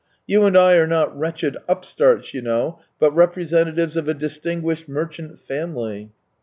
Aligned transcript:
You 0.25 0.45
and 0.47 0.57
I 0.57 0.77
are 0.77 0.87
not 0.87 1.15
wretched 1.15 1.57
upstarts, 1.67 2.33
you 2.33 2.41
know, 2.41 2.79
but 2.97 3.11
representatives 3.11 3.95
of 3.95 4.07
a 4.07 4.15
distinguished 4.15 4.89
merchant 4.89 5.37
family." 5.37 6.09